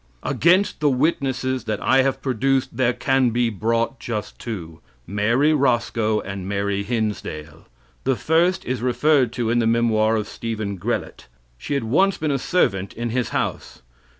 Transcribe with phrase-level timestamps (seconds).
[0.23, 6.19] Against the witnesses that I have produced there can be brought just two Mary Roscoe
[6.21, 7.67] and Mary Hinsdale.
[8.03, 11.27] The first is referred to in the memoir of Stephen Grellet.
[11.55, 13.83] She had once been a servant in his house.